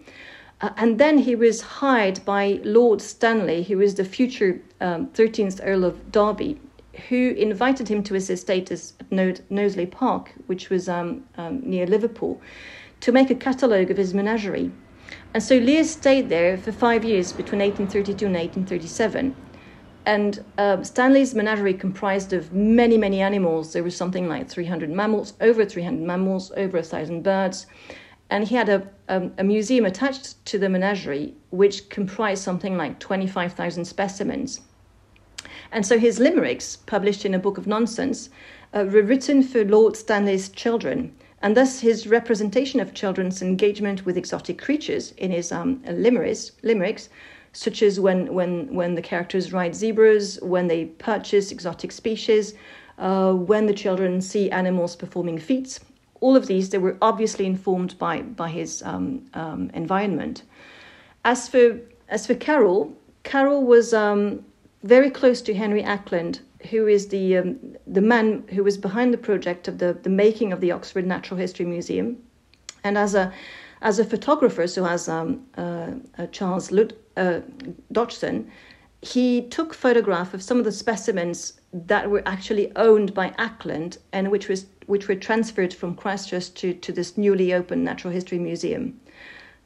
Uh, 0.61 0.69
and 0.77 0.99
then 0.99 1.17
he 1.17 1.35
was 1.35 1.61
hired 1.61 2.23
by 2.25 2.59
Lord 2.63 3.01
Stanley, 3.01 3.63
who 3.63 3.77
was 3.77 3.95
the 3.95 4.05
future 4.05 4.61
um, 4.81 5.07
13th 5.07 5.61
Earl 5.63 5.85
of 5.85 6.11
Derby, 6.11 6.59
who 7.09 7.31
invited 7.31 7.87
him 7.87 8.03
to 8.03 8.13
his 8.13 8.29
estate 8.29 8.71
at 8.71 8.91
Knowsley 9.49 9.85
Park, 9.85 10.33
which 10.47 10.69
was 10.69 10.87
um, 10.87 11.23
um, 11.37 11.61
near 11.63 11.87
Liverpool, 11.87 12.41
to 12.99 13.11
make 13.11 13.29
a 13.29 13.35
catalogue 13.35 13.91
of 13.91 13.97
his 13.97 14.13
menagerie. 14.13 14.71
And 15.33 15.41
so 15.41 15.57
Lear 15.57 15.83
stayed 15.83 16.29
there 16.29 16.57
for 16.57 16.71
five 16.71 17.03
years 17.03 17.33
between 17.33 17.59
1832 17.59 18.25
and 18.25 18.35
1837 18.35 19.35
and 20.05 20.43
uh, 20.57 20.83
Stanley's 20.83 21.33
menagerie 21.33 21.73
comprised 21.73 22.33
of 22.33 22.51
many, 22.53 22.97
many 22.97 23.21
animals. 23.21 23.73
There 23.73 23.83
was 23.83 23.95
something 23.95 24.27
like 24.27 24.49
300 24.49 24.89
mammals, 24.89 25.33
over 25.39 25.65
300 25.65 26.05
mammals, 26.05 26.51
over 26.57 26.77
a 26.77 26.83
thousand 26.83 27.23
birds. 27.23 27.67
And 28.29 28.47
he 28.47 28.55
had 28.55 28.69
a, 28.69 28.87
a, 29.07 29.29
a 29.37 29.43
museum 29.43 29.85
attached 29.85 30.43
to 30.47 30.59
the 30.59 30.69
menagerie, 30.69 31.35
which 31.51 31.89
comprised 31.89 32.43
something 32.43 32.75
like 32.77 32.99
25,000 32.99 33.85
specimens. 33.85 34.61
And 35.71 35.85
so 35.85 35.97
his 35.97 36.19
limericks, 36.19 36.75
published 36.75 37.25
in 37.25 37.33
a 37.33 37.39
book 37.39 37.57
of 37.57 37.67
nonsense, 37.67 38.29
uh, 38.73 38.85
were 38.89 39.03
written 39.03 39.41
for 39.41 39.63
Lord 39.63 39.95
Stanley's 39.95 40.49
children. 40.49 41.15
And 41.43 41.57
thus, 41.57 41.81
his 41.81 42.07
representation 42.07 42.79
of 42.79 42.93
children's 42.93 43.41
engagement 43.41 44.05
with 44.05 44.17
exotic 44.17 44.57
creatures 44.61 45.11
in 45.17 45.29
his 45.29 45.51
um, 45.51 45.83
limericks, 45.85 46.53
limericks 46.63 47.09
such 47.51 47.83
as 47.83 47.99
when, 47.99 48.33
when, 48.33 48.73
when 48.73 48.95
the 48.95 49.01
characters 49.01 49.51
ride 49.51 49.75
zebras, 49.75 50.39
when 50.41 50.67
they 50.67 50.85
purchase 50.85 51.51
exotic 51.51 51.91
species, 51.91 52.53
uh, 52.97 53.33
when 53.33 53.65
the 53.65 53.73
children 53.73 54.21
see 54.21 54.49
animals 54.51 54.95
performing 54.95 55.37
feats. 55.37 55.81
All 56.21 56.37
of 56.37 56.47
these, 56.47 56.69
they 56.69 56.77
were 56.77 56.97
obviously 57.01 57.45
informed 57.45 57.99
by, 57.99 58.21
by 58.21 58.49
his 58.49 58.81
um, 58.83 59.25
um, 59.33 59.69
environment. 59.73 60.43
As 61.25 61.49
for, 61.49 61.77
as 62.07 62.25
for 62.25 62.35
Carroll, 62.35 62.95
Carroll 63.23 63.65
was 63.65 63.93
um, 63.93 64.45
very 64.83 65.09
close 65.09 65.41
to 65.41 65.53
Henry 65.53 65.83
Acland, 65.83 66.39
who 66.69 66.87
is 66.87 67.07
the, 67.07 67.37
um, 67.37 67.75
the 67.85 68.01
man 68.01 68.43
who 68.49 68.63
was 68.63 68.77
behind 68.77 69.13
the 69.13 69.17
project 69.17 69.67
of 69.67 69.77
the, 69.77 69.93
the 69.93 70.09
making 70.09 70.53
of 70.53 70.61
the 70.61 70.71
Oxford 70.71 71.05
Natural 71.05 71.39
History 71.39 71.65
Museum. 71.65 72.17
And 72.83 72.97
as 72.97 73.15
a, 73.15 73.33
as 73.81 73.99
a 73.99 74.05
photographer, 74.05 74.67
so 74.67 74.85
as 74.85 75.07
um, 75.07 75.45
uh, 75.57 75.91
uh, 76.17 76.27
Charles 76.27 76.71
Lud- 76.71 76.95
uh, 77.17 77.41
Dodgson, 77.91 78.49
he 79.01 79.41
took 79.49 79.73
photograph 79.73 80.33
of 80.33 80.41
some 80.41 80.57
of 80.57 80.63
the 80.63 80.71
specimens 80.71 81.59
that 81.73 82.09
were 82.09 82.23
actually 82.25 82.71
owned 82.77 83.13
by 83.13 83.29
Acland 83.31 83.97
and 84.13 84.31
which 84.31 84.47
was 84.47 84.65
which 84.85 85.07
were 85.07 85.15
transferred 85.15 85.73
from 85.73 85.95
Christ 85.95 86.29
Church 86.29 86.53
to, 86.55 86.73
to 86.73 86.91
this 86.91 87.17
newly 87.17 87.53
opened 87.53 87.83
Natural 87.83 88.13
History 88.13 88.37
Museum. 88.37 88.99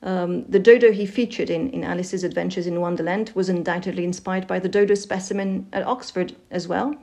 Um, 0.04 0.46
the 0.46 0.60
dodo 0.60 0.92
he 0.92 1.06
featured 1.06 1.50
in, 1.50 1.70
in 1.72 1.84
Alice's 1.84 2.24
Adventures 2.24 2.68
in 2.68 2.80
Wonderland 2.82 3.32
was 3.34 3.50
undoubtedly 3.50 4.04
inspired 4.04 4.48
by 4.48 4.60
the 4.60 4.70
dodo 4.70 4.94
specimen 4.94 5.68
at 5.74 5.86
Oxford 5.86 6.36
as 6.52 6.68
well. 6.68 6.96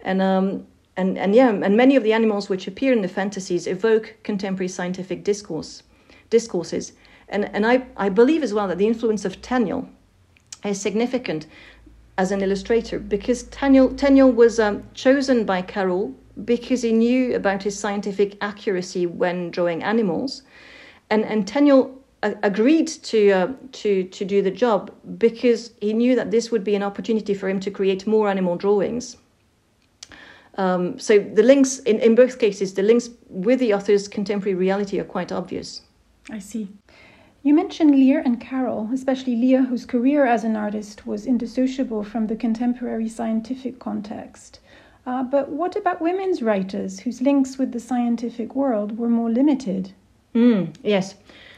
And, 0.00 0.22
um, 0.22 0.66
and, 0.96 1.18
and 1.18 1.34
yeah, 1.34 1.48
and 1.48 1.76
many 1.76 1.96
of 1.96 2.04
the 2.04 2.12
animals 2.12 2.48
which 2.48 2.66
appear 2.66 2.92
in 2.92 3.02
the 3.02 3.08
fantasies 3.08 3.66
evoke 3.66 4.14
contemporary 4.22 4.68
scientific 4.68 5.24
discourse, 5.24 5.82
discourses. 6.30 6.92
And, 7.28 7.46
and 7.46 7.66
I, 7.66 7.86
I 7.96 8.08
believe 8.08 8.42
as 8.42 8.54
well 8.54 8.68
that 8.68 8.78
the 8.78 8.86
influence 8.86 9.24
of 9.24 9.42
Tenniel 9.42 9.88
is 10.64 10.80
significant 10.80 11.46
as 12.18 12.30
an 12.30 12.40
illustrator 12.40 12.98
because 12.98 13.44
Tenniel, 13.44 13.94
Tenniel 13.96 14.32
was 14.32 14.58
um, 14.60 14.84
chosen 14.94 15.44
by 15.44 15.62
Carroll 15.62 16.14
because 16.44 16.82
he 16.82 16.92
knew 16.92 17.34
about 17.34 17.62
his 17.62 17.78
scientific 17.78 18.36
accuracy 18.40 19.06
when 19.06 19.50
drawing 19.50 19.82
animals. 19.82 20.42
And, 21.10 21.24
and 21.24 21.46
Tenniel 21.46 21.95
agreed 22.22 22.88
to, 22.88 23.30
uh, 23.30 23.52
to, 23.72 24.04
to 24.04 24.24
do 24.24 24.42
the 24.42 24.50
job 24.50 24.90
because 25.18 25.72
he 25.80 25.92
knew 25.92 26.16
that 26.16 26.30
this 26.30 26.50
would 26.50 26.64
be 26.64 26.74
an 26.74 26.82
opportunity 26.82 27.34
for 27.34 27.48
him 27.48 27.60
to 27.60 27.70
create 27.70 28.06
more 28.06 28.28
animal 28.28 28.56
drawings. 28.56 29.16
Um, 30.58 30.98
so 30.98 31.18
the 31.18 31.42
links, 31.42 31.80
in, 31.80 31.98
in 32.00 32.14
both 32.14 32.38
cases, 32.38 32.74
the 32.74 32.82
links 32.82 33.10
with 33.28 33.60
the 33.60 33.74
author's 33.74 34.08
contemporary 34.08 34.54
reality 34.54 34.98
are 34.98 35.04
quite 35.04 35.30
obvious. 35.30 35.82
I 36.30 36.38
see. 36.38 36.68
You 37.42 37.54
mentioned 37.54 37.92
Lear 37.92 38.20
and 38.20 38.40
Carroll, 38.40 38.90
especially 38.92 39.36
Lear, 39.36 39.62
whose 39.62 39.86
career 39.86 40.26
as 40.26 40.42
an 40.42 40.56
artist 40.56 41.06
was 41.06 41.26
indissociable 41.26 42.02
from 42.02 42.26
the 42.26 42.34
contemporary 42.34 43.08
scientific 43.08 43.78
context. 43.78 44.58
Uh, 45.06 45.22
but 45.22 45.50
what 45.50 45.76
about 45.76 46.02
women's 46.02 46.42
writers 46.42 46.98
whose 46.98 47.22
links 47.22 47.58
with 47.58 47.70
the 47.70 47.78
scientific 47.78 48.56
world 48.56 48.98
were 48.98 49.08
more 49.08 49.30
limited? 49.30 49.92
Mm, 50.34 50.74
yes. 50.82 51.14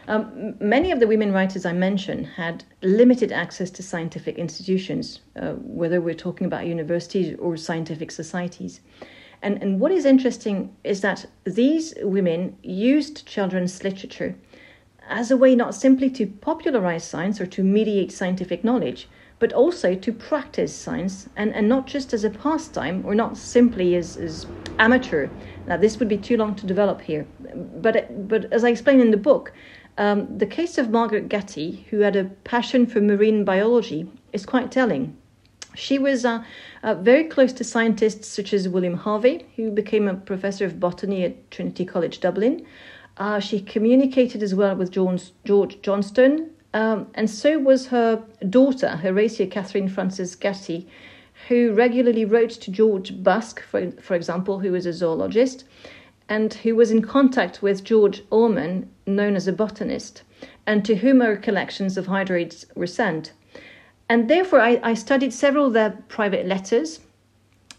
Um, 0.09 0.55
many 0.59 0.91
of 0.91 1.01
the 1.01 1.07
women 1.07 1.33
writers 1.33 1.67
I 1.67 1.75
mentioned 1.75 2.27
had 2.27 2.65
limited 2.83 3.31
access 3.31 3.69
to 3.73 3.83
scientific 3.83 4.39
institutions, 4.39 5.21
uh, 5.37 5.53
whether 5.53 6.01
we're 6.01 6.15
talking 6.15 6.47
about 6.47 6.65
universities 6.67 7.37
or 7.39 7.59
scientific 7.59 8.11
societies. 8.11 8.81
And, 9.43 9.63
and 9.63 9.79
what 9.79 9.93
is 9.93 10.07
interesting 10.07 10.75
is 10.83 11.03
that 11.03 11.27
these 11.45 11.93
women 12.01 12.57
used 12.63 13.27
children's 13.27 13.85
literature 13.85 14.35
as 15.11 15.31
a 15.31 15.37
way 15.37 15.55
not 15.55 15.75
simply 15.75 16.09
to 16.11 16.27
popularize 16.27 17.05
science 17.05 17.39
or 17.39 17.47
to 17.47 17.63
mediate 17.63 18.11
scientific 18.11 18.65
knowledge, 18.65 19.09
but 19.39 19.53
also 19.53 19.95
to 19.95 20.13
practice 20.13 20.75
science 20.75 21.29
and, 21.37 21.55
and 21.55 21.69
not 21.69 21.87
just 21.87 22.15
as 22.15 22.25
a 22.25 22.31
pastime 22.31 23.03
or 23.05 23.15
not 23.15 23.37
simply 23.37 23.95
as, 23.95 24.17
as 24.17 24.47
amateur. 24.79 25.29
Now, 25.67 25.77
this 25.77 25.99
would 25.99 26.09
be 26.09 26.19
too 26.19 26.39
long 26.39 26.55
to 26.57 26.67
develop 26.67 27.03
here. 27.03 27.27
But, 27.77 28.27
but 28.27 28.51
as 28.53 28.65
I 28.65 28.71
explain 28.71 29.01
in 29.01 29.11
the 29.11 29.17
book, 29.19 29.53
um, 29.99 30.39
the 30.39 30.47
case 30.47 30.79
of 30.79 30.91
Margaret 30.91 31.29
Gatty, 31.29 31.85
who 31.91 31.99
had 32.01 32.17
a 32.17 32.25
passion 32.25 32.87
for 32.87 33.01
marine 33.01 33.45
biology, 33.45 34.09
is 34.33 34.47
quite 34.47 34.71
telling. 34.71 35.17
She 35.75 35.99
was 35.99 36.25
uh, 36.25 36.45
uh, 36.83 36.95
very 36.95 37.25
close 37.25 37.53
to 37.55 37.65
scientists 37.65 38.29
such 38.29 38.53
as 38.53 38.69
William 38.69 38.95
Harvey, 38.95 39.47
who 39.57 39.71
became 39.71 40.09
a 40.09 40.15
professor 40.15 40.65
of 40.65 40.81
botany 40.81 41.25
at 41.25 41.51
Trinity 41.51 41.85
College 41.85 42.21
Dublin. 42.21 42.65
Uh, 43.17 43.41
she 43.41 43.61
communicated 43.61 44.43
as 44.43 44.55
well 44.55 44.77
with 44.77 44.93
George, 44.93 45.83
Johnston, 45.83 46.51
um, 46.75 47.09
and 47.15 47.29
so 47.29 47.59
was 47.59 47.89
her 47.89 48.23
daughter, 48.49 48.89
Horatia 48.89 49.49
Catherine 49.49 49.89
Frances 49.89 50.37
Gatty, 50.37 50.89
who 51.49 51.73
regularly 51.73 52.25
wrote 52.25 52.51
to 52.51 52.71
George 52.71 53.23
Busk, 53.23 53.63
for, 53.63 53.91
for 54.01 54.15
example, 54.15 54.61
who 54.61 54.73
was 54.73 54.87
a 54.87 54.93
zoologist, 54.93 55.65
and 56.29 56.53
who 56.55 56.75
was 56.75 56.91
in 56.91 57.03
contact 57.03 57.63
with 57.63 57.85
George 57.85 58.23
Allman, 58.31 58.89
known 59.07 59.37
as 59.37 59.49
a 59.49 59.53
botanist, 59.53 60.23
and 60.67 60.85
to 60.85 60.97
whom 60.97 61.21
her 61.21 61.37
collections 61.37 61.97
of 61.97 62.07
hydroids 62.07 62.65
were 62.77 62.87
sent. 62.87 63.33
And 64.09 64.29
therefore, 64.29 64.61
I, 64.61 64.81
I 64.83 64.95
studied 64.95 65.33
several 65.33 65.67
of 65.67 65.73
their 65.73 65.91
private 66.09 66.47
letters. 66.47 67.01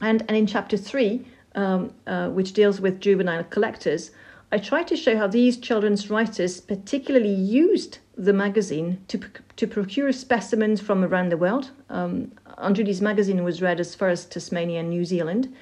And, 0.02 0.24
and 0.28 0.38
in 0.38 0.48
chapter 0.48 0.78
three, 0.78 1.26
um, 1.56 1.94
uh, 2.08 2.30
which 2.30 2.54
deals 2.54 2.80
with 2.80 3.02
juvenile 3.02 3.44
collectors, 3.44 4.12
I 4.52 4.58
try 4.58 4.84
to 4.84 4.96
show 4.96 5.18
how 5.18 5.28
these 5.28 5.58
children's 5.58 6.10
writers 6.10 6.60
particularly 6.60 7.34
used 7.34 8.00
the 8.18 8.34
magazine 8.34 9.04
to, 9.08 9.20
to 9.58 9.68
procure 9.68 10.12
specimens 10.12 10.82
from 10.82 11.04
around 11.04 11.30
the 11.30 11.38
world. 11.38 11.72
Um, 11.90 12.32
Judy's 12.72 13.02
magazine 13.02 13.44
was 13.44 13.62
read 13.62 13.80
as 13.80 13.96
far 13.96 14.10
as 14.10 14.26
Tasmania 14.26 14.80
and 14.80 14.90
New 14.90 15.06
Zealand. 15.06 15.54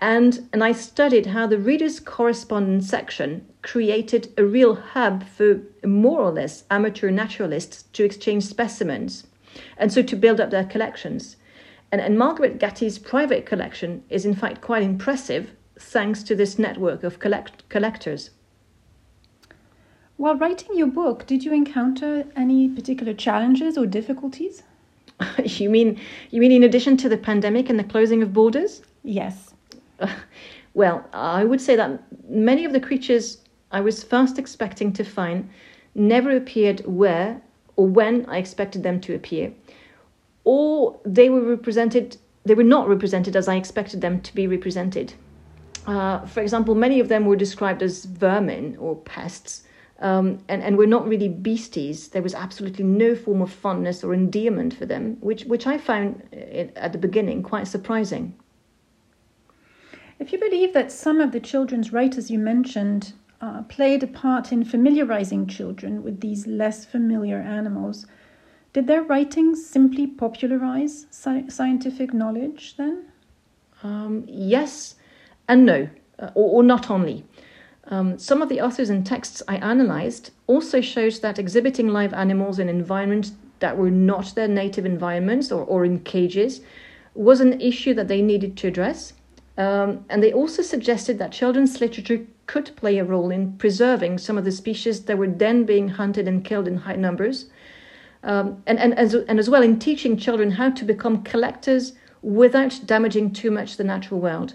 And, 0.00 0.48
and 0.52 0.62
I 0.62 0.72
studied 0.72 1.26
how 1.26 1.46
the 1.46 1.58
reader's 1.58 1.98
correspondence 1.98 2.88
section 2.88 3.46
created 3.62 4.32
a 4.38 4.44
real 4.44 4.76
hub 4.76 5.24
for 5.24 5.60
more 5.84 6.20
or 6.20 6.30
less 6.30 6.64
amateur 6.70 7.10
naturalists 7.10 7.82
to 7.94 8.04
exchange 8.04 8.44
specimens 8.44 9.26
and 9.76 9.92
so 9.92 10.02
to 10.02 10.16
build 10.16 10.40
up 10.40 10.50
their 10.50 10.64
collections. 10.64 11.36
And, 11.90 12.00
and 12.00 12.18
Margaret 12.18 12.58
Gatty's 12.58 12.98
private 12.98 13.46
collection 13.46 14.04
is 14.08 14.24
in 14.24 14.34
fact 14.34 14.60
quite 14.60 14.82
impressive 14.82 15.50
thanks 15.78 16.22
to 16.24 16.36
this 16.36 16.58
network 16.58 17.02
of 17.02 17.18
collect- 17.18 17.68
collectors. 17.68 18.30
While 20.16 20.36
writing 20.36 20.76
your 20.76 20.88
book, 20.88 21.26
did 21.26 21.44
you 21.44 21.52
encounter 21.52 22.24
any 22.34 22.68
particular 22.68 23.14
challenges 23.14 23.78
or 23.78 23.86
difficulties? 23.86 24.64
you 25.44 25.70
mean 25.70 26.00
you 26.30 26.40
mean 26.40 26.52
in 26.52 26.64
addition 26.64 26.96
to 26.98 27.08
the 27.08 27.16
pandemic 27.16 27.70
and 27.70 27.78
the 27.78 27.84
closing 27.84 28.22
of 28.22 28.32
borders? 28.32 28.82
Yes. 29.04 29.47
well, 30.74 31.04
I 31.12 31.44
would 31.44 31.60
say 31.60 31.76
that 31.76 32.02
many 32.28 32.64
of 32.64 32.72
the 32.72 32.80
creatures 32.80 33.38
I 33.70 33.80
was 33.80 34.02
first 34.02 34.38
expecting 34.38 34.92
to 34.94 35.04
find 35.04 35.48
never 35.94 36.36
appeared 36.36 36.80
where 36.86 37.42
or 37.76 37.86
when 37.86 38.26
I 38.26 38.38
expected 38.38 38.82
them 38.82 39.00
to 39.02 39.14
appear, 39.14 39.52
or 40.42 40.98
they 41.04 41.30
were 41.30 41.42
represented, 41.42 42.16
they 42.44 42.54
were 42.54 42.64
not 42.64 42.88
represented 42.88 43.36
as 43.36 43.46
I 43.46 43.54
expected 43.54 44.00
them 44.00 44.20
to 44.22 44.34
be 44.34 44.48
represented. 44.48 45.14
Uh, 45.86 46.26
for 46.26 46.40
example, 46.40 46.74
many 46.74 46.98
of 46.98 47.08
them 47.08 47.24
were 47.24 47.36
described 47.36 47.82
as 47.82 48.04
vermin 48.04 48.76
or 48.78 48.96
pests, 48.96 49.62
um, 50.00 50.38
and, 50.48 50.62
and 50.62 50.76
were 50.76 50.86
not 50.86 51.06
really 51.06 51.28
beasties. 51.28 52.08
There 52.08 52.22
was 52.22 52.34
absolutely 52.34 52.84
no 52.84 53.14
form 53.14 53.42
of 53.42 53.52
fondness 53.52 54.02
or 54.02 54.12
endearment 54.12 54.74
for 54.74 54.86
them, 54.86 55.16
which, 55.20 55.44
which 55.44 55.66
I 55.66 55.78
found 55.78 56.22
uh, 56.32 56.66
at 56.76 56.92
the 56.92 56.98
beginning 56.98 57.44
quite 57.44 57.68
surprising. 57.68 58.34
If 60.18 60.32
you 60.32 60.38
believe 60.38 60.72
that 60.72 60.90
some 60.90 61.20
of 61.20 61.32
the 61.32 61.40
children's 61.40 61.92
writers 61.92 62.30
you 62.30 62.38
mentioned 62.38 63.12
uh, 63.40 63.62
played 63.62 64.02
a 64.02 64.06
part 64.06 64.52
in 64.52 64.64
familiarizing 64.64 65.46
children 65.46 66.02
with 66.02 66.20
these 66.20 66.46
less 66.46 66.84
familiar 66.84 67.38
animals. 67.38 68.06
Did 68.72 68.86
their 68.86 69.02
writings 69.02 69.64
simply 69.64 70.06
popularize 70.06 71.06
sci- 71.10 71.48
scientific 71.48 72.12
knowledge 72.12 72.76
then? 72.76 73.06
Um, 73.82 74.24
yes 74.26 74.96
and 75.48 75.64
no, 75.64 75.88
uh, 76.18 76.30
or, 76.34 76.58
or, 76.58 76.62
not 76.62 76.90
only. 76.90 77.24
Um, 77.84 78.18
some 78.18 78.42
of 78.42 78.48
the 78.48 78.60
authors 78.60 78.90
and 78.90 79.06
texts 79.06 79.42
I 79.46 79.56
analyzed 79.56 80.32
also 80.46 80.80
showed 80.80 81.14
that 81.22 81.38
exhibiting 81.38 81.88
live 81.88 82.12
animals 82.12 82.58
in 82.58 82.68
environments 82.68 83.32
that 83.60 83.78
were 83.78 83.90
not 83.90 84.34
their 84.34 84.48
native 84.48 84.84
environments 84.84 85.50
or, 85.52 85.64
or 85.64 85.84
in 85.84 86.00
cages 86.00 86.60
was 87.14 87.40
an 87.40 87.60
issue 87.60 87.94
that 87.94 88.08
they 88.08 88.20
needed 88.20 88.56
to 88.58 88.68
address. 88.68 89.12
Um, 89.58 90.04
and 90.08 90.22
they 90.22 90.32
also 90.32 90.62
suggested 90.62 91.18
that 91.18 91.32
children's 91.32 91.80
literature 91.80 92.24
could 92.46 92.70
play 92.76 92.98
a 92.98 93.04
role 93.04 93.30
in 93.32 93.58
preserving 93.58 94.18
some 94.18 94.38
of 94.38 94.44
the 94.44 94.52
species 94.52 95.04
that 95.04 95.18
were 95.18 95.26
then 95.26 95.64
being 95.64 95.88
hunted 95.88 96.28
and 96.28 96.44
killed 96.44 96.68
in 96.68 96.76
high 96.76 96.94
numbers. 96.94 97.50
Um, 98.22 98.62
and, 98.66 98.78
and, 98.78 98.94
as, 98.94 99.14
and 99.14 99.38
as 99.38 99.50
well 99.50 99.62
in 99.62 99.80
teaching 99.80 100.16
children 100.16 100.52
how 100.52 100.70
to 100.70 100.84
become 100.84 101.24
collectors 101.24 101.92
without 102.22 102.80
damaging 102.86 103.32
too 103.32 103.50
much 103.50 103.76
the 103.76 103.84
natural 103.84 104.20
world. 104.20 104.54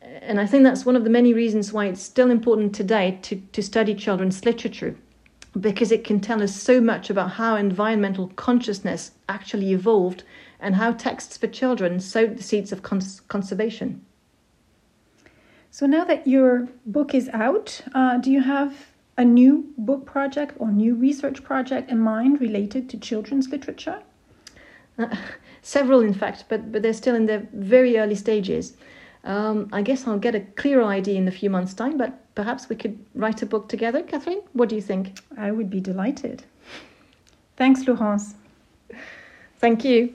And 0.00 0.40
I 0.40 0.46
think 0.46 0.64
that's 0.64 0.86
one 0.86 0.96
of 0.96 1.04
the 1.04 1.10
many 1.10 1.34
reasons 1.34 1.72
why 1.72 1.86
it's 1.86 2.02
still 2.02 2.30
important 2.30 2.74
today 2.74 3.18
to, 3.22 3.36
to 3.36 3.62
study 3.62 3.94
children's 3.94 4.44
literature, 4.44 4.96
because 5.60 5.92
it 5.92 6.02
can 6.02 6.20
tell 6.20 6.42
us 6.42 6.54
so 6.54 6.80
much 6.80 7.10
about 7.10 7.32
how 7.32 7.56
environmental 7.56 8.28
consciousness 8.36 9.12
actually 9.28 9.72
evolved 9.72 10.24
and 10.60 10.74
how 10.74 10.92
texts 10.92 11.36
for 11.36 11.46
children 11.46 12.00
sowed 12.00 12.38
the 12.38 12.42
seeds 12.42 12.72
of 12.72 12.82
cons- 12.82 13.20
conservation. 13.28 14.04
So 15.74 15.86
now 15.86 16.04
that 16.04 16.28
your 16.28 16.68
book 16.86 17.14
is 17.14 17.28
out, 17.30 17.80
uh, 17.96 18.18
do 18.18 18.30
you 18.30 18.42
have 18.42 18.92
a 19.18 19.24
new 19.24 19.74
book 19.76 20.06
project 20.06 20.54
or 20.60 20.70
new 20.70 20.94
research 20.94 21.42
project 21.42 21.90
in 21.90 21.98
mind 21.98 22.40
related 22.40 22.88
to 22.90 22.96
children's 22.96 23.48
literature? 23.48 24.00
Uh, 24.96 25.08
several, 25.62 25.98
in 25.98 26.14
fact, 26.14 26.44
but, 26.48 26.70
but 26.70 26.82
they're 26.82 26.92
still 26.92 27.16
in 27.16 27.26
their 27.26 27.48
very 27.52 27.98
early 27.98 28.14
stages. 28.14 28.74
Um, 29.24 29.68
I 29.72 29.82
guess 29.82 30.06
I'll 30.06 30.16
get 30.16 30.36
a 30.36 30.42
clearer 30.54 30.84
idea 30.84 31.16
in 31.16 31.26
a 31.26 31.32
few 31.32 31.50
months' 31.50 31.74
time, 31.74 31.98
but 31.98 32.20
perhaps 32.36 32.68
we 32.68 32.76
could 32.76 32.96
write 33.16 33.42
a 33.42 33.46
book 33.46 33.68
together. 33.68 34.00
Catherine, 34.04 34.42
what 34.52 34.68
do 34.68 34.76
you 34.76 34.80
think? 34.80 35.18
I 35.36 35.50
would 35.50 35.70
be 35.70 35.80
delighted. 35.80 36.44
Thanks, 37.56 37.84
Laurence. 37.88 38.36
Thank 39.58 39.84
you. 39.84 40.14